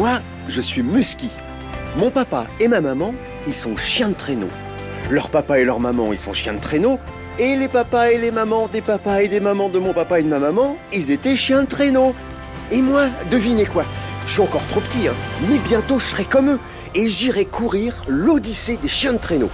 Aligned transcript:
Moi, 0.00 0.18
je 0.48 0.62
suis 0.62 0.82
Musky. 0.82 1.28
Mon 1.98 2.08
papa 2.08 2.46
et 2.58 2.68
ma 2.68 2.80
maman, 2.80 3.12
ils 3.46 3.52
sont 3.52 3.76
chiens 3.76 4.08
de 4.08 4.14
traîneau. 4.14 4.48
Leur 5.10 5.28
papa 5.28 5.58
et 5.58 5.64
leur 5.66 5.78
maman, 5.78 6.10
ils 6.14 6.18
sont 6.18 6.32
chiens 6.32 6.54
de 6.54 6.58
traîneau. 6.58 6.98
Et 7.38 7.54
les 7.54 7.68
papas 7.68 8.08
et 8.08 8.16
les 8.16 8.30
mamans 8.30 8.66
des 8.68 8.80
papas 8.80 9.20
et 9.20 9.28
des 9.28 9.40
mamans 9.40 9.68
de 9.68 9.78
mon 9.78 9.92
papa 9.92 10.18
et 10.18 10.22
de 10.22 10.28
ma 10.28 10.38
maman, 10.38 10.78
ils 10.90 11.10
étaient 11.10 11.36
chiens 11.36 11.64
de 11.64 11.68
traîneau. 11.68 12.14
Et 12.70 12.80
moi, 12.80 13.08
devinez 13.30 13.66
quoi? 13.66 13.84
Je 14.26 14.32
suis 14.32 14.40
encore 14.40 14.66
trop 14.68 14.80
petit, 14.80 15.06
hein. 15.06 15.12
mais 15.50 15.58
bientôt 15.58 15.98
je 15.98 16.06
serai 16.06 16.24
comme 16.24 16.52
eux 16.52 16.60
et 16.94 17.06
j'irai 17.10 17.44
courir 17.44 18.02
l'Odyssée 18.08 18.78
des 18.78 18.88
chiens 18.88 19.12
de 19.12 19.18
traîneau. 19.18 19.50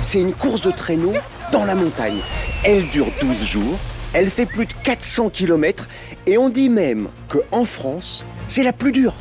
C'est 0.00 0.22
une 0.22 0.32
course 0.32 0.62
de 0.62 0.70
traîneau 0.70 1.12
dans 1.52 1.66
la 1.66 1.74
montagne. 1.74 2.20
Elle 2.64 2.88
dure 2.88 3.08
12 3.20 3.44
jours, 3.44 3.78
elle 4.16 4.30
fait 4.30 4.46
plus 4.46 4.64
de 4.64 4.72
400 4.82 5.28
km 5.28 5.88
et 6.26 6.38
on 6.38 6.48
dit 6.48 6.70
même 6.70 7.08
qu'en 7.28 7.66
France, 7.66 8.24
c'est 8.48 8.62
la 8.62 8.72
plus 8.72 8.90
dure. 8.90 9.14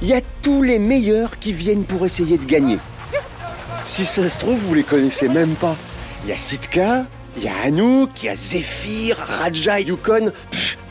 Il 0.00 0.06
y 0.06 0.14
a 0.14 0.20
tous 0.42 0.62
les 0.62 0.78
meilleurs 0.78 1.40
qui 1.40 1.52
viennent 1.52 1.82
pour 1.82 2.06
essayer 2.06 2.38
de 2.38 2.44
gagner. 2.44 2.78
Si 3.84 4.04
ça 4.04 4.30
se 4.30 4.38
trouve, 4.38 4.56
vous 4.58 4.74
les 4.74 4.84
connaissez 4.84 5.28
même 5.28 5.56
pas. 5.56 5.74
Il 6.22 6.30
y 6.30 6.32
a 6.32 6.36
Sitka, 6.36 7.06
il 7.36 7.42
y 7.42 7.48
a 7.48 7.56
Anouk, 7.64 8.10
il 8.22 8.26
y 8.26 8.28
a 8.28 8.36
Zephyr, 8.36 9.16
Raja, 9.18 9.80
Yukon. 9.80 10.30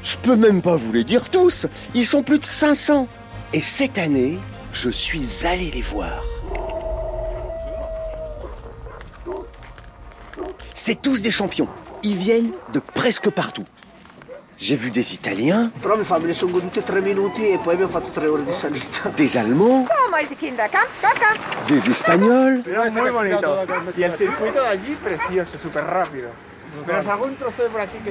Je 0.03 0.17
peux 0.17 0.35
même 0.35 0.61
pas 0.61 0.75
vous 0.75 0.91
les 0.91 1.05
dire 1.05 1.29
tous. 1.29 1.67
Ils 1.95 2.05
sont 2.05 2.23
plus 2.23 2.39
de 2.39 2.45
500. 2.45 3.07
Et 3.53 3.61
cette 3.61 3.97
année, 3.97 4.39
je 4.73 4.89
suis 4.89 5.45
allé 5.45 5.71
les 5.71 5.81
voir. 5.81 6.21
C'est 10.73 11.01
tous 11.01 11.21
des 11.21 11.31
champions. 11.31 11.69
Ils 12.03 12.15
viennent 12.15 12.51
de 12.73 12.79
presque 12.79 13.29
partout. 13.29 13.65
J'ai 14.59 14.75
vu 14.75 14.89
des 14.89 15.13
Italiens, 15.13 15.69
e 15.85 15.97
des 19.17 19.37
Allemands, 19.37 19.85
komm. 19.85 20.15
des 21.67 21.89
Espagnols, 21.91 22.63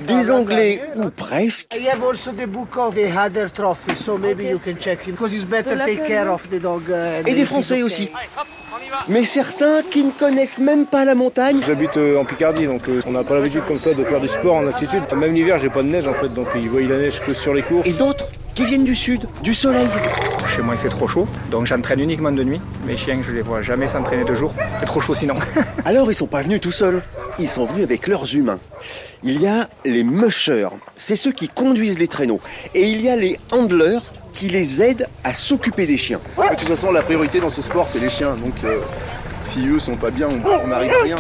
Des 0.07 0.31
Anglais 0.31 0.83
ou 0.97 1.11
presque, 1.11 1.75
I 1.75 1.89
have 1.89 2.03
also 2.03 2.33
the 2.33 2.47
book 2.47 2.77
of 2.77 2.95
the 2.95 3.09
other 3.17 3.51
trophy, 3.53 3.97
so 3.97 4.19
maybe 4.19 4.45
you 4.45 4.59
can 4.59 4.75
check 4.79 5.07
it. 5.07 5.13
Because 5.13 5.35
it's 5.35 5.45
better 5.45 5.77
take 5.85 6.05
care 6.07 6.29
of 6.29 6.49
the 6.51 6.61
dog. 6.61 6.83
uh, 6.89 7.21
and 7.21 7.27
et 7.27 7.35
des 7.35 7.45
Français 7.45 7.83
aussi. 7.83 8.11
Mais 9.09 9.25
certains 9.25 9.83
qui 9.91 10.05
ne 10.05 10.11
connaissent 10.11 10.59
même 10.59 10.87
pas 10.87 11.05
la 11.05 11.15
montagne, 11.15 11.61
J'habite 11.67 11.97
euh, 11.97 12.19
en 12.19 12.25
Picardie, 12.25 12.67
donc 12.67 12.89
euh, 12.89 13.01
on 13.07 13.13
n'a 13.13 13.25
pas 13.25 13.35
l'habitude 13.35 13.63
comme 13.67 13.79
ça 13.79 13.93
de 13.95 14.05
faire 14.05 14.21
du 14.21 14.29
sport 14.29 14.57
en 14.57 14.67
altitude. 14.67 15.03
Même 15.17 15.35
l'hiver, 15.35 15.59
j'ai 15.59 15.69
pas 15.69 15.83
de 15.83 15.89
neige 15.89 16.07
en 16.07 16.15
fait, 16.15 16.29
donc 16.29 16.49
ils 16.55 16.69
voient 16.69 16.81
la 16.83 16.99
neige 16.99 17.21
que 17.21 17.35
sur 17.35 17.55
les 17.55 17.63
cours. 17.63 17.87
et 17.87 17.93
d'autres 17.93 18.27
qui 18.55 18.65
viennent 18.65 18.85
du 18.85 18.95
sud, 18.95 19.29
du 19.43 19.53
soleil. 19.53 19.87
Chez 20.55 20.63
moi, 20.63 20.75
il 20.75 20.81
fait 20.81 20.89
trop 20.89 21.07
chaud, 21.07 21.27
donc 21.51 21.67
j'entraîne 21.67 22.01
uniquement 22.01 22.33
de 22.33 22.43
nuit. 22.43 22.61
Mes 22.87 22.97
chiens, 22.97 23.21
je 23.23 23.31
les 23.33 23.43
vois 23.43 23.61
jamais 23.61 23.87
s'entraîner 23.87 24.25
de 24.25 24.35
jour. 24.35 24.55
C'est 24.81 24.87
trop 24.87 25.01
chaud 25.01 25.15
sinon. 25.15 25.35
Alors 25.85 26.11
ils 26.11 26.15
sont 26.15 26.27
pas 26.27 26.41
venus 26.43 26.61
tout 26.61 26.71
seuls, 26.71 27.03
ils 27.39 27.49
sont 27.49 27.65
venus 27.65 27.85
avec 27.85 28.07
leurs 28.07 28.35
humains. 28.35 28.59
Il 29.23 29.41
y 29.41 29.47
a 29.47 29.69
les 29.85 30.05
mushers, 30.05 30.69
c'est 30.95 31.17
ceux 31.17 31.33
qui 31.33 31.49
conduisent 31.49 31.99
les 31.99 32.09
traîneaux. 32.09 32.41
Et 32.75 32.89
il 32.89 33.01
y 33.01 33.09
a 33.09 33.17
les 33.17 33.39
handlers 33.53 34.01
qui 34.35 34.49
les 34.49 34.83
aident 34.83 35.09
à 35.25 35.35
s'occuper 35.35 35.87
des 35.87 35.97
chiens. 35.97 36.21
De 36.37 36.57
toute 36.57 36.69
façon, 36.69 36.93
la 36.93 37.03
priorité 37.03 37.41
dans 37.41 37.51
ce 37.51 37.63
sport, 37.63 37.89
c'est 37.89 37.99
les 37.99 38.09
chiens. 38.09 38.35
Donc, 38.35 38.55
euh, 38.65 38.81
si 39.45 39.67
eux 39.67 39.79
sont 39.79 39.97
pas 39.97 40.11
bien, 40.11 40.29
on 40.29 40.67
n'arrive 40.67 40.93
à 40.93 41.03
rien. 41.03 41.17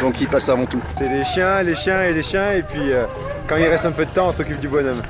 Donc, 0.00 0.20
ils 0.20 0.28
passent 0.28 0.48
avant 0.48 0.66
tout. 0.66 0.80
C'est 0.96 1.08
les 1.08 1.24
chiens, 1.24 1.62
les 1.62 1.74
chiens 1.74 2.02
et 2.02 2.12
les 2.12 2.22
chiens, 2.22 2.52
et 2.52 2.62
puis 2.62 2.92
euh, 2.92 3.06
quand 3.46 3.56
il 3.56 3.66
reste 3.66 3.86
un 3.86 3.92
peu 3.92 4.04
de 4.04 4.10
temps, 4.10 4.28
on 4.28 4.32
s'occupe 4.32 4.60
du 4.60 4.68
bonhomme. 4.68 5.00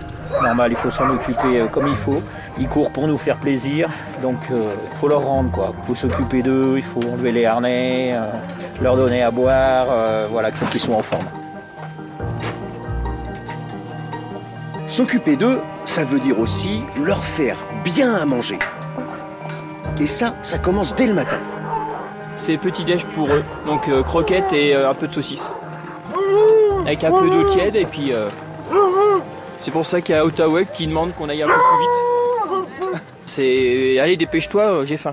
Normal, 0.42 0.70
il 0.70 0.76
faut 0.76 0.90
s'en 0.90 1.10
occuper 1.10 1.60
euh, 1.60 1.66
comme 1.66 1.88
il 1.88 1.96
faut. 1.96 2.22
Ils 2.58 2.68
courent 2.68 2.90
pour 2.90 3.06
nous 3.08 3.18
faire 3.18 3.36
plaisir, 3.38 3.88
donc 4.22 4.36
il 4.50 4.98
faut 4.98 5.08
leur 5.08 5.22
rendre 5.22 5.50
quoi. 5.50 5.74
Il 5.82 5.88
faut 5.88 6.08
s'occuper 6.08 6.42
d'eux, 6.42 6.74
il 6.76 6.82
faut 6.82 7.02
enlever 7.02 7.32
les 7.32 7.46
harnais, 7.46 8.12
euh, 8.14 8.24
leur 8.80 8.96
donner 8.96 9.22
à 9.22 9.30
boire, 9.30 9.86
euh, 9.90 10.26
voilà, 10.30 10.48
il 10.50 10.54
faut 10.54 10.66
qu'ils 10.66 10.80
soient 10.80 10.96
en 10.96 11.02
forme. 11.02 11.26
S'occuper 14.86 15.36
d'eux, 15.36 15.60
ça 15.84 16.04
veut 16.04 16.18
dire 16.18 16.38
aussi 16.40 16.82
leur 17.00 17.22
faire 17.22 17.56
bien 17.84 18.14
à 18.14 18.24
manger. 18.24 18.58
Et 20.00 20.06
ça, 20.06 20.34
ça 20.42 20.58
commence 20.58 20.94
dès 20.94 21.06
le 21.06 21.14
matin. 21.14 21.38
C'est 22.36 22.56
petit 22.56 22.84
déj 22.84 23.04
pour 23.04 23.28
eux. 23.28 23.44
Donc 23.66 23.86
euh, 23.88 24.02
croquettes 24.02 24.52
et 24.52 24.74
euh, 24.74 24.88
un 24.88 24.94
peu 24.94 25.06
de 25.06 25.12
saucisse. 25.12 25.52
Avec 26.86 27.04
un 27.04 27.10
peu 27.12 27.28
d'eau 27.28 27.44
tiède 27.50 27.76
et 27.76 27.84
puis 27.84 28.14
euh, 28.14 28.28
c'est 29.60 29.70
pour 29.70 29.86
ça 29.86 30.00
qu'il 30.00 30.14
y 30.14 30.18
a 30.18 30.24
Ottawa 30.24 30.64
qui 30.64 30.86
demande 30.86 31.12
qu'on 31.14 31.28
aille 31.28 31.42
un 31.42 31.46
peu 31.46 31.52
plus 31.52 32.58
vite. 32.58 33.02
C'est 33.26 33.98
allez 34.00 34.16
dépêche-toi, 34.16 34.84
j'ai 34.86 34.96
faim. 34.96 35.12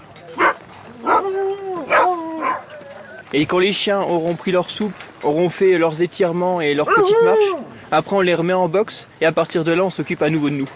Et 3.33 3.45
quand 3.45 3.59
les 3.59 3.73
chiens 3.73 4.01
auront 4.01 4.35
pris 4.35 4.51
leur 4.51 4.69
soupe, 4.69 4.93
auront 5.23 5.49
fait 5.49 5.77
leurs 5.77 6.01
étirements 6.01 6.61
et 6.61 6.73
leurs 6.73 6.87
petites 6.87 7.21
marches, 7.23 7.61
après 7.91 8.15
on 8.15 8.21
les 8.21 8.35
remet 8.35 8.53
en 8.53 8.67
box 8.67 9.07
et 9.19 9.25
à 9.25 9.31
partir 9.31 9.63
de 9.63 9.71
là 9.71 9.83
on 9.83 9.89
s'occupe 9.89 10.21
à 10.21 10.29
nouveau 10.29 10.49
de 10.49 10.55
nous. 10.55 10.67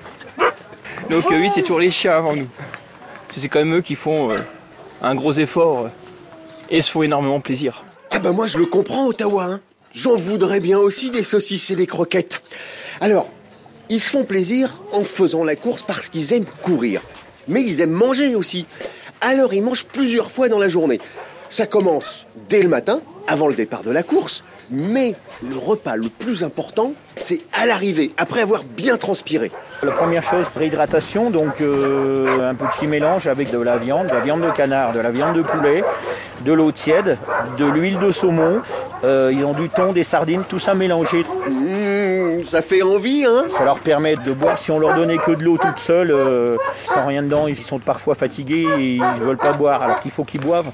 Donc 1.09 1.31
euh, 1.31 1.39
oui 1.39 1.49
c'est 1.53 1.61
toujours 1.61 1.79
les 1.79 1.91
chiens 1.91 2.17
avant 2.17 2.35
nous. 2.35 2.47
C'est 3.29 3.47
quand 3.47 3.59
même 3.59 3.75
eux 3.75 3.81
qui 3.81 3.95
font 3.95 4.31
euh, 4.31 4.35
un 5.01 5.15
gros 5.15 5.33
effort 5.33 5.85
euh, 5.85 5.87
et 6.69 6.81
se 6.81 6.91
font 6.91 7.03
énormément 7.03 7.39
plaisir. 7.39 7.83
Ah 8.11 8.19
ben 8.19 8.33
moi 8.33 8.47
je 8.47 8.57
le 8.57 8.65
comprends 8.65 9.07
Ottawa, 9.07 9.45
hein. 9.45 9.59
J'en 9.93 10.15
voudrais 10.15 10.59
bien 10.59 10.77
aussi 10.77 11.09
des 11.11 11.23
saucisses 11.23 11.69
et 11.69 11.75
des 11.75 11.87
croquettes. 11.87 12.41
Alors, 13.01 13.29
ils 13.89 13.99
se 13.99 14.09
font 14.09 14.23
plaisir 14.23 14.81
en 14.93 15.03
faisant 15.03 15.43
la 15.43 15.57
course 15.57 15.83
parce 15.83 16.07
qu'ils 16.07 16.31
aiment 16.31 16.45
courir. 16.63 17.01
Mais 17.49 17.61
ils 17.61 17.81
aiment 17.81 17.91
manger 17.91 18.35
aussi. 18.35 18.65
Alors 19.19 19.53
ils 19.53 19.61
mangent 19.61 19.83
plusieurs 19.85 20.31
fois 20.31 20.47
dans 20.47 20.59
la 20.59 20.69
journée. 20.69 21.01
Ça 21.51 21.67
commence 21.67 22.25
dès 22.47 22.63
le 22.63 22.69
matin, 22.69 23.01
avant 23.27 23.49
le 23.49 23.55
départ 23.55 23.83
de 23.83 23.91
la 23.91 24.03
course. 24.03 24.41
Mais 24.71 25.15
le 25.43 25.57
repas 25.57 25.97
le 25.97 26.07
plus 26.07 26.45
important, 26.45 26.93
c'est 27.17 27.41
à 27.51 27.65
l'arrivée, 27.65 28.13
après 28.15 28.39
avoir 28.39 28.63
bien 28.63 28.95
transpiré. 28.95 29.51
La 29.83 29.91
première 29.91 30.23
chose, 30.23 30.49
réhydratation, 30.55 31.29
donc 31.29 31.59
euh, 31.59 32.49
un 32.49 32.55
petit 32.55 32.87
mélange 32.87 33.27
avec 33.27 33.51
de 33.51 33.57
la 33.57 33.77
viande, 33.77 34.07
de 34.07 34.13
la 34.13 34.21
viande 34.21 34.39
de 34.39 34.51
canard, 34.51 34.93
de 34.93 35.01
la 35.01 35.11
viande 35.11 35.35
de 35.35 35.41
poulet, 35.41 35.83
de 36.45 36.53
l'eau 36.53 36.71
tiède, 36.71 37.17
de 37.57 37.65
l'huile 37.65 37.99
de 37.99 38.11
saumon, 38.11 38.61
euh, 39.03 39.31
ils 39.33 39.43
ont 39.43 39.51
du 39.51 39.67
thon, 39.67 39.91
des 39.91 40.05
sardines, 40.05 40.43
tout 40.47 40.59
ça 40.59 40.73
mélangé. 40.73 41.25
Mmh, 41.49 41.70
ça 42.45 42.61
fait 42.61 42.81
envie, 42.81 43.25
hein 43.25 43.45
Ça 43.49 43.63
leur 43.63 43.79
permet 43.79 44.15
de 44.15 44.31
boire. 44.33 44.57
Si 44.57 44.71
on 44.71 44.79
leur 44.79 44.95
donnait 44.95 45.17
que 45.17 45.31
de 45.31 45.43
l'eau 45.43 45.57
toute 45.57 45.79
seule, 45.79 46.11
euh, 46.11 46.57
sans 46.85 47.05
rien 47.05 47.23
dedans, 47.23 47.47
ils 47.47 47.57
sont 47.61 47.79
parfois 47.79 48.15
fatigués 48.15 48.67
et 48.79 48.95
ils 48.95 48.99
ne 48.99 49.25
veulent 49.25 49.37
pas 49.37 49.53
boire, 49.53 49.81
alors 49.81 49.99
qu'il 49.99 50.11
faut 50.11 50.23
qu'ils 50.23 50.41
boivent 50.41 50.71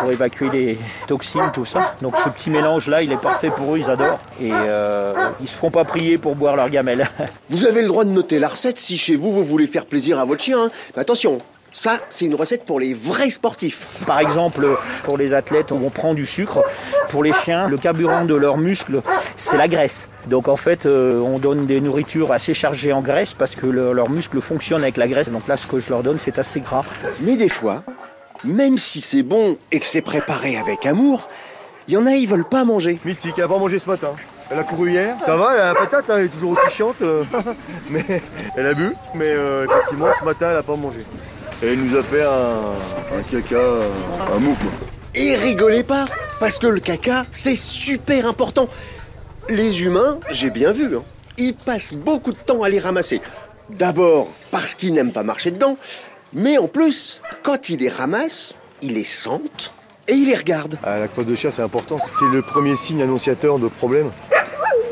pour 0.00 0.10
évacuer 0.10 0.48
les 0.50 0.78
toxines, 1.06 1.50
tout 1.52 1.64
ça. 1.64 1.94
Donc 2.02 2.14
ce 2.24 2.28
petit 2.28 2.50
mélange-là, 2.50 3.02
il 3.02 3.12
est 3.12 3.20
parfait 3.20 3.50
pour 3.50 3.74
eux, 3.74 3.78
ils 3.78 3.90
adorent. 3.90 4.18
Et 4.40 4.50
euh, 4.52 5.12
ils 5.40 5.48
se 5.48 5.54
font 5.54 5.70
pas 5.70 5.84
prier 5.84 6.18
pour 6.18 6.34
boire 6.36 6.56
leur 6.56 6.68
gamelle. 6.70 7.08
Vous 7.50 7.64
avez 7.66 7.82
le 7.82 7.88
droit 7.88 8.04
de 8.04 8.10
noter 8.10 8.38
la 8.38 8.48
recette 8.48 8.78
si 8.78 8.96
chez 8.98 9.16
vous, 9.16 9.32
vous 9.32 9.44
voulez 9.44 9.66
faire 9.66 9.86
plaisir 9.86 10.18
à 10.18 10.24
votre 10.24 10.42
chien. 10.42 10.64
hein. 10.64 10.70
Mais 10.94 11.02
attention, 11.02 11.38
ça, 11.72 11.98
c'est 12.08 12.24
une 12.24 12.34
recette 12.34 12.64
pour 12.64 12.80
les 12.80 12.94
vrais 12.94 13.30
sportifs. 13.30 13.86
Par 14.06 14.18
exemple, 14.20 14.66
pour 15.04 15.16
les 15.18 15.32
athlètes, 15.34 15.70
on 15.70 15.90
prend 15.90 16.14
du 16.14 16.26
sucre. 16.26 16.62
Pour 17.10 17.22
les 17.22 17.32
chiens, 17.32 17.68
le 17.68 17.76
carburant 17.76 18.24
de 18.24 18.34
leurs 18.34 18.56
muscles, 18.58 19.00
c'est 19.36 19.56
la 19.56 19.68
graisse. 19.68 20.08
Donc 20.26 20.48
en 20.48 20.56
fait, 20.56 20.86
euh, 20.86 21.20
on 21.20 21.38
donne 21.38 21.66
des 21.66 21.80
nourritures 21.80 22.32
assez 22.32 22.52
chargées 22.54 22.92
en 22.92 23.00
graisse 23.00 23.32
parce 23.32 23.54
que 23.54 23.66
le- 23.66 23.92
leurs 23.92 24.10
muscles 24.10 24.40
fonctionnent 24.40 24.82
avec 24.82 24.96
la 24.96 25.06
graisse. 25.08 25.30
Donc 25.30 25.46
là, 25.46 25.56
ce 25.56 25.66
que 25.66 25.78
je 25.78 25.90
leur 25.90 26.02
donne, 26.02 26.18
c'est 26.18 26.38
assez 26.38 26.60
gras. 26.60 26.84
Mais 27.20 27.36
des 27.36 27.48
fois, 27.48 27.82
même 28.44 28.76
si 28.78 29.00
c'est 29.00 29.22
bon 29.22 29.56
et 29.70 29.78
que 29.80 29.86
c'est 29.86 30.02
préparé 30.02 30.56
avec 30.58 30.84
amour, 30.86 31.28
il 31.86 31.94
y 31.94 31.96
en 31.96 32.06
a, 32.06 32.10
ils 32.12 32.26
veulent 32.28 32.48
pas 32.48 32.64
manger. 32.64 32.98
Mystique, 33.04 33.34
elle 33.38 33.44
a 33.44 33.48
pas 33.48 33.58
mangé 33.58 33.78
ce 33.78 33.88
matin. 33.88 34.10
Elle 34.50 34.58
a 34.58 34.62
couru 34.62 34.90
hier. 34.92 35.16
Ça 35.20 35.36
va, 35.36 35.54
elle 35.54 35.60
a 35.60 35.66
la 35.68 35.74
patate, 35.74 36.08
hein, 36.10 36.14
elle 36.18 36.24
est 36.24 36.28
toujours 36.28 36.52
aussi 36.52 36.70
chiante. 36.74 36.96
euh, 37.02 37.22
mais 37.90 38.04
elle 38.56 38.66
a 38.66 38.74
bu, 38.74 38.92
mais 39.14 39.26
euh, 39.28 39.66
effectivement, 39.66 40.08
ce 40.18 40.24
matin, 40.24 40.48
elle 40.50 40.56
a 40.56 40.62
pas 40.62 40.76
mangé. 40.76 41.00
Et 41.62 41.72
elle 41.72 41.80
nous 41.80 41.96
a 41.96 42.02
fait 42.02 42.22
un, 42.22 43.18
un 43.18 43.22
caca, 43.30 43.60
un 44.32 44.38
mou, 44.38 44.54
quoi. 44.54 44.70
Et 45.14 45.34
rigolez 45.34 45.82
pas, 45.82 46.04
parce 46.38 46.58
que 46.58 46.66
le 46.68 46.80
caca, 46.80 47.24
c'est 47.32 47.56
super 47.56 48.26
important. 48.26 48.68
Les 49.48 49.82
humains, 49.82 50.20
j'ai 50.30 50.50
bien 50.50 50.72
vu, 50.72 50.96
hein, 50.96 51.02
ils 51.36 51.54
passent 51.54 51.94
beaucoup 51.94 52.32
de 52.32 52.38
temps 52.38 52.62
à 52.62 52.68
les 52.68 52.78
ramasser. 52.78 53.20
D'abord 53.70 54.28
parce 54.50 54.74
qu'ils 54.74 54.94
n'aiment 54.94 55.12
pas 55.12 55.22
marcher 55.24 55.50
dedans, 55.50 55.76
mais 56.32 56.58
en 56.58 56.68
plus, 56.68 57.20
quand 57.42 57.68
ils 57.68 57.78
les 57.78 57.88
ramassent, 57.88 58.54
ils 58.82 58.94
les 58.94 59.04
sentent 59.04 59.72
et 60.06 60.14
ils 60.14 60.26
les 60.26 60.36
regardent. 60.36 60.78
Ah, 60.84 60.98
la 60.98 61.08
crotte 61.08 61.26
de 61.26 61.34
chien, 61.34 61.50
c'est 61.50 61.62
important. 61.62 61.98
C'est 62.04 62.28
le 62.32 62.42
premier 62.42 62.76
signe 62.76 63.02
annonciateur 63.02 63.58
de 63.58 63.68
problèmes. 63.68 64.10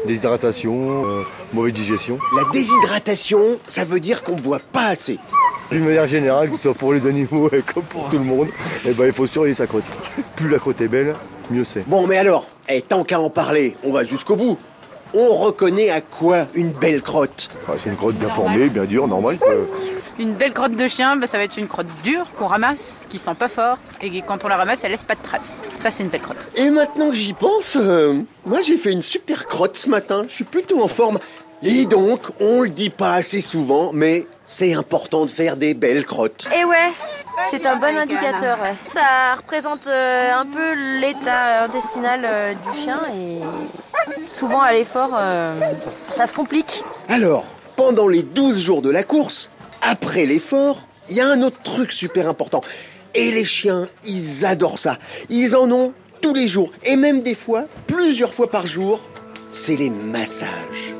Déshydratation, 0.06 1.04
euh, 1.06 1.22
mauvaise 1.52 1.72
digestion. 1.72 2.18
La 2.36 2.44
déshydratation, 2.52 3.58
ça 3.68 3.84
veut 3.84 4.00
dire 4.00 4.22
qu'on 4.22 4.36
boit 4.36 4.60
pas 4.72 4.86
assez. 4.86 5.18
D'une 5.70 5.84
manière 5.84 6.06
générale, 6.06 6.48
que 6.50 6.56
ce 6.56 6.62
soit 6.62 6.74
pour 6.74 6.92
les 6.92 7.06
animaux 7.06 7.48
et 7.52 7.60
comme 7.62 7.82
pour 7.82 8.08
tout 8.08 8.18
le 8.18 8.24
monde, 8.24 8.48
eh 8.86 8.92
ben, 8.92 9.06
il 9.06 9.12
faut 9.12 9.26
surveiller 9.26 9.54
sa 9.54 9.66
crotte. 9.66 9.84
Plus 10.36 10.48
la 10.48 10.58
crotte 10.58 10.80
est 10.80 10.88
belle, 10.88 11.14
mieux 11.50 11.64
c'est. 11.64 11.86
Bon, 11.88 12.06
mais 12.06 12.16
alors, 12.18 12.46
eh, 12.68 12.80
tant 12.82 13.02
qu'à 13.04 13.18
en 13.20 13.30
parler, 13.30 13.76
on 13.82 13.92
va 13.92 14.04
jusqu'au 14.04 14.36
bout. 14.36 14.56
on 15.14 15.28
reconnaît 15.36 15.90
à 15.90 16.00
quoi 16.00 16.46
une 16.54 16.70
belle 16.70 17.00
crotte? 17.02 17.48
Ah, 17.68 17.72
C'est 17.78 17.88
une 17.90 17.96
crotte 17.96 18.14
bien 18.16 18.28
formée, 18.28 18.68
bien 18.68 18.84
dure, 18.84 19.08
normale. 19.08 19.38
quoi. 19.38 19.54
Une 20.18 20.34
belle 20.34 20.52
crotte 20.52 20.72
de 20.72 20.88
chien, 20.88 21.16
bah, 21.16 21.26
ça 21.26 21.36
va 21.38 21.44
être 21.44 21.56
une 21.58 21.66
crotte 21.68 21.86
dure 22.04 22.26
qu'on 22.36 22.46
ramasse, 22.46 23.04
qui 23.08 23.18
sent 23.18 23.34
pas 23.38 23.48
fort, 23.48 23.78
et 24.02 24.22
quand 24.22 24.44
on 24.44 24.48
la 24.48 24.56
ramasse, 24.56 24.82
elle 24.84 24.90
laisse 24.92 25.02
pas 25.04 25.14
de 25.14 25.22
traces. 25.22 25.62
Ça, 25.80 25.90
c'est 25.90 26.02
une 26.04 26.08
belle 26.10 26.22
crotte. 26.22 26.48
Et 26.56 26.70
maintenant 26.70 27.08
que 27.10 27.14
j'y 27.16 27.32
pense, 27.34 27.76
euh, 27.80 28.14
moi 28.46 28.60
j'ai 28.62 28.76
fait 28.76 28.92
une 28.92 29.02
super 29.02 29.46
crotte 29.46 29.76
ce 29.76 29.88
matin. 29.88 30.24
Je 30.28 30.34
suis 30.34 30.44
plutôt 30.44 30.80
en 30.82 30.88
forme. 30.88 31.18
Et 31.62 31.86
donc, 31.86 32.20
on 32.40 32.62
le 32.62 32.68
dit 32.68 32.90
pas 32.90 33.14
assez 33.14 33.40
souvent, 33.40 33.90
mais 33.92 34.26
c'est 34.44 34.74
important 34.74 35.24
de 35.24 35.30
faire 35.30 35.56
des 35.56 35.74
belles 35.74 36.04
crottes. 36.04 36.46
Et 36.56 36.64
ouais, 36.64 36.92
c'est 37.50 37.66
un 37.66 37.76
bon 37.76 37.96
indicateur. 37.96 38.58
ouais. 38.62 38.74
Ça 38.86 39.34
représente 39.36 39.86
euh, 39.86 40.32
un 40.32 40.46
peu 40.46 41.00
l'état 41.00 41.64
intestinal 41.64 42.20
euh, 42.24 42.52
du 42.52 42.80
chien 42.80 43.00
et 43.16 43.38
souvent 44.28 44.60
à 44.60 44.72
l'effort, 44.72 45.10
euh, 45.14 45.58
ça 46.16 46.26
se 46.26 46.34
complique. 46.34 46.84
Alors, 47.08 47.44
pendant 47.76 48.08
les 48.08 48.22
12 48.22 48.60
jours 48.60 48.82
de 48.82 48.90
la 48.90 49.02
course, 49.02 49.50
après 49.82 50.26
l'effort, 50.26 50.86
il 51.08 51.16
y 51.16 51.20
a 51.20 51.28
un 51.28 51.42
autre 51.42 51.60
truc 51.62 51.92
super 51.92 52.28
important. 52.28 52.60
Et 53.14 53.30
les 53.30 53.44
chiens, 53.44 53.88
ils 54.04 54.44
adorent 54.44 54.78
ça. 54.78 54.98
Ils 55.30 55.56
en 55.56 55.70
ont 55.70 55.92
tous 56.20 56.34
les 56.34 56.48
jours, 56.48 56.70
et 56.84 56.96
même 56.96 57.22
des 57.22 57.34
fois, 57.34 57.64
plusieurs 57.86 58.34
fois 58.34 58.50
par 58.50 58.66
jour. 58.66 59.00
C'est 59.52 59.76
les 59.76 59.90
massages. 59.90 60.95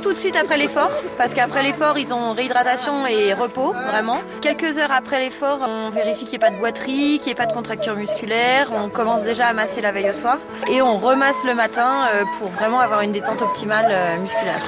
Tout 0.00 0.12
de 0.12 0.18
suite 0.18 0.36
après 0.36 0.56
l'effort, 0.56 0.90
parce 1.18 1.34
qu'après 1.34 1.62
l'effort, 1.62 1.98
ils 1.98 2.12
ont 2.12 2.32
réhydratation 2.32 3.06
et 3.06 3.34
repos, 3.34 3.72
vraiment. 3.90 4.18
Quelques 4.40 4.78
heures 4.78 4.92
après 4.92 5.18
l'effort, 5.20 5.58
on 5.62 5.90
vérifie 5.90 6.24
qu'il 6.24 6.30
n'y 6.30 6.34
ait 6.36 6.38
pas 6.38 6.50
de 6.50 6.58
boiterie, 6.58 7.18
qu'il 7.18 7.26
n'y 7.26 7.32
ait 7.32 7.34
pas 7.34 7.46
de 7.46 7.52
contracture 7.52 7.96
musculaire. 7.96 8.70
On 8.72 8.88
commence 8.88 9.24
déjà 9.24 9.46
à 9.46 9.52
masser 9.52 9.80
la 9.80 9.92
veille 9.92 10.10
au 10.10 10.14
soir. 10.14 10.38
Et 10.70 10.82
on 10.82 10.96
remasse 10.96 11.44
le 11.44 11.54
matin 11.54 12.06
euh, 12.14 12.24
pour 12.38 12.48
vraiment 12.48 12.80
avoir 12.80 13.02
une 13.02 13.12
détente 13.12 13.42
optimale 13.42 13.86
euh, 13.90 14.18
musculaire. 14.18 14.62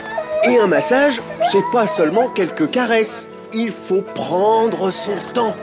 Et 0.45 0.59
un 0.59 0.67
massage, 0.67 1.23
c'est 1.51 1.65
pas 1.73 1.87
seulement 1.87 2.29
quelques 2.29 2.71
caresses. 2.71 3.29
Il 3.53 3.71
faut 3.71 4.03
prendre 4.03 4.91
son 4.91 5.15
temps. 5.33 5.55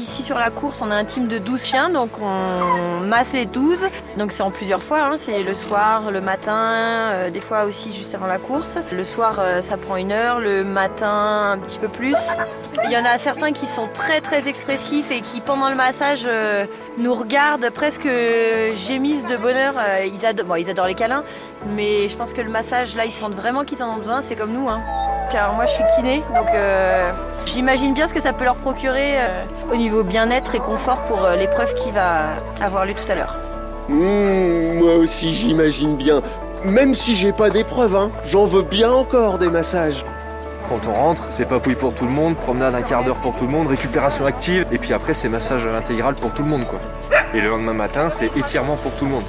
Ici 0.00 0.22
sur 0.22 0.38
la 0.38 0.48
course, 0.48 0.80
on 0.80 0.90
a 0.90 0.94
un 0.94 1.04
team 1.04 1.28
de 1.28 1.36
12 1.36 1.62
chiens, 1.62 1.90
donc 1.90 2.08
on 2.22 3.00
masse 3.00 3.34
les 3.34 3.44
12. 3.44 3.84
Donc 4.16 4.32
c'est 4.32 4.42
en 4.42 4.50
plusieurs 4.50 4.82
fois, 4.82 5.02
hein. 5.02 5.16
c'est 5.16 5.42
le 5.42 5.52
soir, 5.52 6.10
le 6.10 6.22
matin, 6.22 7.10
euh, 7.12 7.30
des 7.30 7.40
fois 7.40 7.64
aussi 7.64 7.92
juste 7.92 8.14
avant 8.14 8.26
la 8.26 8.38
course. 8.38 8.78
Le 8.92 9.02
soir, 9.02 9.36
euh, 9.38 9.60
ça 9.60 9.76
prend 9.76 9.96
une 9.96 10.10
heure, 10.10 10.40
le 10.40 10.64
matin, 10.64 11.50
un 11.52 11.58
petit 11.58 11.78
peu 11.78 11.88
plus. 11.88 12.16
Il 12.86 12.90
y 12.90 12.96
en 12.96 13.04
a 13.04 13.18
certains 13.18 13.52
qui 13.52 13.66
sont 13.66 13.88
très 13.92 14.22
très 14.22 14.48
expressifs 14.48 15.10
et 15.10 15.20
qui 15.20 15.40
pendant 15.40 15.68
le 15.68 15.76
massage 15.76 16.22
euh, 16.26 16.64
nous 16.96 17.14
regardent 17.14 17.68
presque 17.68 18.08
gémissent 18.86 19.26
de 19.26 19.36
bonheur. 19.36 19.74
Ils 20.06 20.24
adorent, 20.24 20.56
ils 20.56 20.70
adorent 20.70 20.86
les 20.86 20.94
câlins, 20.94 21.24
mais 21.76 22.08
je 22.08 22.16
pense 22.16 22.32
que 22.32 22.40
le 22.40 22.50
massage, 22.50 22.96
là, 22.96 23.04
ils 23.04 23.12
sentent 23.12 23.34
vraiment 23.34 23.64
qu'ils 23.64 23.82
en 23.82 23.96
ont 23.96 23.98
besoin, 23.98 24.22
c'est 24.22 24.34
comme 24.34 24.52
nous. 24.52 24.66
Hein. 24.66 24.80
Car 25.30 25.52
moi 25.52 25.66
je 25.66 25.72
suis 25.72 25.84
kiné, 25.94 26.22
donc 26.34 26.48
j'imagine 27.46 27.94
bien 27.94 28.08
ce 28.08 28.14
que 28.14 28.20
ça 28.20 28.32
peut 28.32 28.44
leur 28.44 28.56
procurer 28.56 29.18
euh, 29.18 29.44
au 29.72 29.76
niveau 29.76 30.02
bien-être 30.02 30.54
et 30.54 30.58
confort 30.58 31.00
pour 31.02 31.24
euh, 31.24 31.36
l'épreuve 31.36 31.74
qui 31.74 31.90
va 31.90 32.30
avoir 32.60 32.86
lieu 32.86 32.94
tout 32.94 33.10
à 33.10 33.14
l'heure. 33.14 33.36
Mmh, 33.88 34.78
moi 34.78 34.94
aussi, 34.96 35.34
j'imagine 35.34 35.96
bien. 35.96 36.22
Même 36.64 36.94
si 36.94 37.16
j'ai 37.16 37.32
pas 37.32 37.50
d'épreuve, 37.50 37.96
hein, 37.96 38.10
j'en 38.26 38.44
veux 38.44 38.62
bien 38.62 38.90
encore 38.92 39.38
des 39.38 39.48
massages. 39.48 40.04
Quand 40.68 40.80
on 40.88 40.92
rentre, 40.92 41.24
c'est 41.30 41.46
papouille 41.46 41.74
pour 41.74 41.94
tout 41.94 42.04
le 42.04 42.12
monde, 42.12 42.36
promenade 42.36 42.74
un 42.74 42.82
quart 42.82 43.02
d'heure 43.02 43.16
pour 43.16 43.34
tout 43.34 43.46
le 43.46 43.50
monde, 43.50 43.66
récupération 43.66 44.24
active, 44.26 44.66
et 44.70 44.78
puis 44.78 44.92
après 44.92 45.14
c'est 45.14 45.28
massage 45.28 45.66
intégral 45.66 46.14
pour 46.14 46.30
tout 46.32 46.42
le 46.42 46.48
monde 46.48 46.64
quoi. 46.68 46.78
Et 47.34 47.40
le 47.40 47.48
lendemain 47.48 47.72
matin, 47.72 48.10
c'est 48.10 48.36
étirement 48.36 48.76
pour 48.76 48.92
tout 48.92 49.04
le 49.04 49.10
monde. 49.10 49.24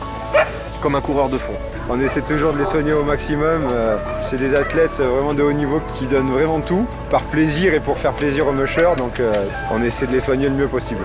Comme 0.81 0.95
un 0.95 1.01
coureur 1.01 1.29
de 1.29 1.37
fond. 1.37 1.53
On 1.89 2.00
essaie 2.00 2.22
toujours 2.22 2.54
de 2.54 2.60
les 2.60 2.66
soigner 2.66 2.94
au 2.94 3.04
maximum. 3.04 3.63
Euh, 3.72 3.98
C'est 4.22 4.38
des 4.38 4.56
athlètes 4.56 4.98
vraiment 5.00 5.33
de 5.33 5.44
haut 5.44 5.51
niveau 5.51 5.81
qui 5.98 6.06
donnent 6.07 6.31
vraiment 6.31 6.60
tout, 6.62 6.86
par 7.10 7.24
plaisir 7.24 7.74
et 7.74 7.80
pour 7.80 7.98
faire 7.98 8.13
plaisir 8.13 8.48
aux 8.48 8.54
mushers, 8.54 8.95
donc 8.98 9.19
euh, 9.19 9.33
on 9.72 9.83
essaie 9.83 10.07
de 10.07 10.12
les 10.13 10.19
soigner 10.19 10.48
le 10.48 10.56
mieux 10.56 10.68
possible. 10.68 11.01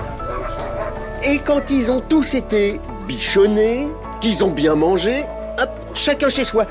Et 1.25 1.39
quand 1.39 1.71
ils 1.71 1.91
ont 1.91 2.01
tous 2.01 2.35
été 2.35 2.81
bichonnés, 3.09 3.89
qu'ils 4.21 4.45
ont 4.45 4.51
bien 4.51 4.75
mangé, 4.75 5.25
hop, 5.61 5.71
chacun 5.95 6.29
chez 6.29 6.45
soi. 6.45 6.67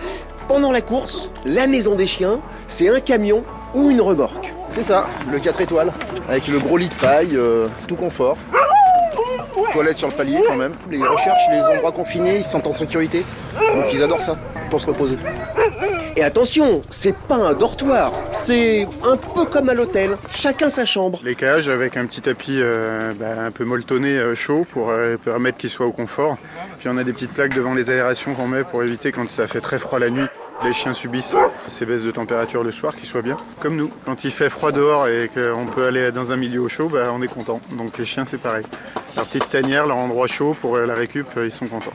Pendant 0.47 0.71
la 0.71 0.81
course, 0.81 1.29
la 1.43 1.67
maison 1.67 1.95
des 1.95 2.07
chiens, 2.07 2.39
c'est 2.67 2.87
un 2.87 2.99
camion 2.99 3.43
ou 3.73 3.89
une 3.89 3.99
remorque. 4.01 4.53
C'est 4.71 4.83
ça, 4.83 5.07
le 5.31 5.39
4 5.39 5.61
étoiles, 5.61 5.91
avec 6.29 6.47
le 6.47 6.59
gros 6.59 6.77
lit 6.77 6.89
de 6.89 6.93
paille, 6.93 7.35
euh, 7.35 7.67
tout 7.87 7.95
confort. 7.95 8.37
Toilette 9.71 9.97
sur 9.97 10.07
le 10.07 10.13
palier 10.13 10.39
quand 10.47 10.55
même. 10.55 10.73
Les 10.89 11.01
recherches, 11.01 11.43
les 11.51 11.61
endroits 11.61 11.91
confinés, 11.91 12.37
ils 12.37 12.43
se 12.43 12.51
sentent 12.51 12.67
en 12.67 12.73
sécurité. 12.73 13.23
Donc 13.59 13.93
ils 13.93 14.03
adorent 14.03 14.21
ça, 14.21 14.37
pour 14.69 14.81
se 14.81 14.87
reposer. 14.87 15.17
Et 16.17 16.23
attention, 16.23 16.81
c'est 16.89 17.13
pas 17.13 17.35
un 17.35 17.53
dortoir, 17.53 18.13
c'est 18.41 18.87
un 19.03 19.17
peu 19.17 19.43
comme 19.43 19.67
à 19.67 19.73
l'hôtel, 19.73 20.15
chacun 20.29 20.69
sa 20.69 20.85
chambre. 20.85 21.19
Les 21.25 21.35
cages 21.35 21.67
avec 21.67 21.97
un 21.97 22.05
petit 22.05 22.21
tapis 22.21 22.57
euh, 22.61 23.11
bah, 23.19 23.41
un 23.45 23.51
peu 23.51 23.65
molletonné 23.65 24.17
euh, 24.17 24.33
chaud 24.33 24.65
pour 24.71 24.91
euh, 24.91 25.17
permettre 25.17 25.57
qu'il 25.57 25.69
soit 25.69 25.85
au 25.85 25.91
confort. 25.91 26.37
Puis 26.79 26.87
on 26.87 26.95
a 26.95 27.03
des 27.03 27.11
petites 27.11 27.33
plaques 27.33 27.53
devant 27.53 27.73
les 27.73 27.91
aérations 27.91 28.33
qu'on 28.33 28.47
met 28.47 28.63
pour 28.63 28.81
éviter 28.81 29.11
quand 29.11 29.29
ça 29.29 29.45
fait 29.45 29.59
très 29.59 29.77
froid 29.77 29.99
la 29.99 30.09
nuit. 30.09 30.27
Les 30.63 30.71
chiens 30.71 30.93
subissent 30.93 31.35
ces 31.67 31.85
baisses 31.85 32.03
de 32.03 32.11
température 32.11 32.63
le 32.63 32.71
soir, 32.71 32.95
qu'ils 32.95 33.09
soient 33.09 33.21
bien, 33.21 33.35
comme 33.59 33.75
nous. 33.75 33.91
Quand 34.05 34.23
il 34.23 34.31
fait 34.31 34.49
froid 34.49 34.71
dehors 34.71 35.09
et 35.09 35.29
qu'on 35.29 35.65
peut 35.65 35.85
aller 35.85 36.13
dans 36.13 36.31
un 36.31 36.37
milieu 36.37 36.61
au 36.61 36.69
chaud, 36.69 36.87
bah, 36.87 37.11
on 37.13 37.21
est 37.21 37.27
content. 37.27 37.59
Donc 37.73 37.97
les 37.97 38.05
chiens 38.05 38.23
c'est 38.23 38.37
pareil. 38.37 38.63
Leur 39.15 39.25
petite 39.25 39.49
tanière, 39.49 39.87
leur 39.87 39.97
endroit 39.97 40.27
chaud 40.27 40.55
pour 40.59 40.75
euh, 40.75 40.85
la 40.85 40.95
récup, 40.95 41.27
euh, 41.37 41.45
ils 41.45 41.51
sont 41.51 41.67
contents. 41.67 41.93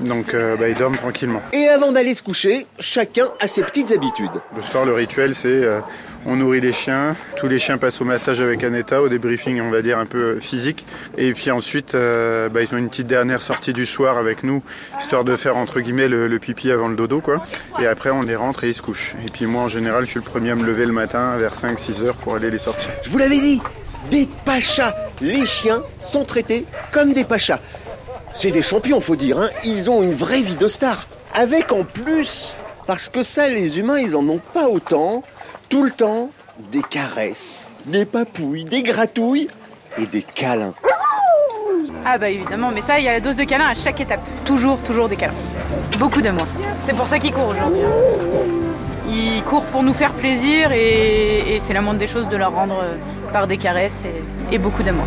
Donc 0.00 0.32
euh, 0.34 0.56
bah, 0.56 0.68
ils 0.68 0.74
dorment 0.74 0.96
tranquillement. 0.96 1.42
Et 1.52 1.68
avant 1.68 1.92
d'aller 1.92 2.14
se 2.14 2.22
coucher, 2.22 2.66
chacun 2.78 3.26
a 3.40 3.48
ses 3.48 3.62
petites 3.62 3.90
habitudes. 3.92 4.30
Le 4.56 4.62
soir, 4.62 4.84
le 4.86 4.94
rituel, 4.94 5.34
c'est 5.34 5.48
euh, 5.48 5.80
on 6.26 6.36
nourrit 6.36 6.60
les 6.60 6.72
chiens. 6.72 7.16
Tous 7.36 7.48
les 7.48 7.58
chiens 7.58 7.76
passent 7.76 8.00
au 8.00 8.04
massage 8.04 8.40
avec 8.40 8.64
Aneta, 8.64 9.02
au 9.02 9.08
débriefing, 9.08 9.60
on 9.60 9.70
va 9.70 9.82
dire, 9.82 9.98
un 9.98 10.06
peu 10.06 10.38
physique. 10.40 10.86
Et 11.18 11.32
puis 11.34 11.50
ensuite, 11.50 11.94
euh, 11.94 12.48
bah, 12.48 12.62
ils 12.62 12.74
ont 12.74 12.78
une 12.78 12.88
petite 12.88 13.06
dernière 13.08 13.42
sortie 13.42 13.72
du 13.72 13.84
soir 13.84 14.16
avec 14.16 14.42
nous, 14.42 14.62
histoire 14.98 15.24
de 15.24 15.36
faire, 15.36 15.56
entre 15.56 15.80
guillemets, 15.80 16.08
le, 16.08 16.28
le 16.28 16.38
pipi 16.38 16.70
avant 16.70 16.88
le 16.88 16.96
dodo, 16.96 17.20
quoi. 17.20 17.44
Et 17.80 17.86
après, 17.86 18.10
on 18.10 18.22
les 18.22 18.36
rentre 18.36 18.64
et 18.64 18.68
ils 18.68 18.74
se 18.74 18.82
couchent. 18.82 19.14
Et 19.26 19.30
puis 19.30 19.46
moi, 19.46 19.62
en 19.62 19.68
général, 19.68 20.06
je 20.06 20.10
suis 20.10 20.20
le 20.20 20.24
premier 20.24 20.50
à 20.50 20.54
me 20.54 20.64
lever 20.64 20.86
le 20.86 20.92
matin 20.92 21.36
vers 21.36 21.54
5-6 21.54 22.04
heures 22.04 22.16
pour 22.16 22.34
aller 22.34 22.50
les 22.50 22.58
sortir. 22.58 22.88
Je 23.02 23.10
vous 23.10 23.18
l'avais 23.18 23.38
dit, 23.38 23.60
des 24.10 24.28
pachas. 24.44 24.94
Les 25.20 25.46
chiens 25.46 25.82
sont 26.02 26.24
traités 26.24 26.64
comme 26.92 27.12
des 27.12 27.24
pachas. 27.24 27.58
C'est 28.32 28.50
des 28.50 28.62
champions, 28.62 29.00
faut 29.00 29.16
dire. 29.16 29.38
Hein. 29.38 29.50
Ils 29.64 29.90
ont 29.90 30.02
une 30.02 30.14
vraie 30.14 30.40
vie 30.40 30.56
de 30.56 30.68
star. 30.68 31.06
Avec 31.34 31.72
en 31.72 31.84
plus, 31.84 32.56
parce 32.86 33.08
que 33.08 33.22
ça, 33.22 33.48
les 33.48 33.78
humains, 33.78 33.98
ils 33.98 34.16
en 34.16 34.28
ont 34.28 34.40
pas 34.52 34.68
autant, 34.68 35.22
tout 35.68 35.82
le 35.82 35.90
temps, 35.90 36.30
des 36.72 36.82
caresses, 36.82 37.66
des 37.86 38.04
papouilles, 38.04 38.64
des 38.64 38.82
gratouilles 38.82 39.48
et 39.98 40.06
des 40.06 40.22
câlins. 40.22 40.74
Ah 42.04 42.18
bah 42.18 42.30
évidemment, 42.30 42.70
mais 42.72 42.80
ça, 42.80 42.98
il 42.98 43.04
y 43.04 43.08
a 43.08 43.12
la 43.12 43.20
dose 43.20 43.36
de 43.36 43.44
câlin 43.44 43.66
à 43.68 43.74
chaque 43.74 44.00
étape. 44.00 44.20
Toujours, 44.44 44.78
toujours 44.82 45.08
des 45.08 45.16
câlins. 45.16 45.34
Beaucoup 45.98 46.22
d'amour. 46.22 46.46
C'est 46.82 46.94
pour 46.94 47.08
ça 47.08 47.18
qu'il 47.18 47.32
court 47.32 47.48
aujourd'hui. 47.48 47.82
hein. 47.82 47.90
Il 49.08 49.42
court 49.42 49.64
pour 49.64 49.82
nous 49.82 49.92
faire 49.94 50.12
plaisir 50.12 50.70
et, 50.72 51.54
et 51.56 51.60
c'est 51.60 51.72
la 51.72 51.80
moindre 51.80 51.98
des 51.98 52.06
choses 52.06 52.28
de 52.28 52.36
leur 52.36 52.52
rendre 52.52 52.80
euh, 52.82 52.94
par 53.32 53.46
des 53.46 53.56
caresses 53.56 54.04
et, 54.52 54.58
beaucoup 54.58 54.82
d'amour. 54.82 55.06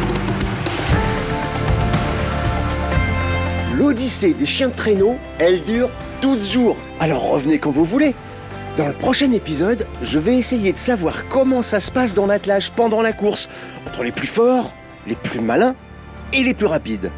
L'odyssée 3.77 4.33
des 4.33 4.45
chiens 4.45 4.69
de 4.69 4.73
traîneau, 4.73 5.17
elle 5.39 5.61
dure 5.61 5.89
12 6.21 6.51
jours. 6.51 6.77
Alors 6.99 7.29
revenez 7.29 7.59
quand 7.59 7.71
vous 7.71 7.83
voulez. 7.83 8.15
Dans 8.77 8.87
le 8.87 8.93
prochain 8.93 9.31
épisode, 9.31 9.87
je 10.01 10.17
vais 10.17 10.35
essayer 10.35 10.71
de 10.73 10.77
savoir 10.77 11.27
comment 11.27 11.61
ça 11.61 11.79
se 11.79 11.91
passe 11.91 12.13
dans 12.13 12.25
l'attelage 12.25 12.71
pendant 12.71 13.01
la 13.01 13.13
course, 13.13 13.49
entre 13.87 14.03
les 14.03 14.11
plus 14.11 14.27
forts, 14.27 14.73
les 15.05 15.15
plus 15.15 15.41
malins 15.41 15.75
et 16.31 16.43
les 16.43 16.53
plus 16.53 16.65
rapides. 16.65 17.11